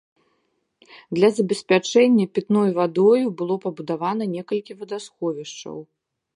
Для 1.17 1.29
забеспячэння 1.39 2.25
пітной 2.37 2.69
вадою 2.79 3.25
было 3.43 3.55
пабудавана 3.69 4.23
некалькі 4.35 4.71
вадасховішчаў. 4.83 5.77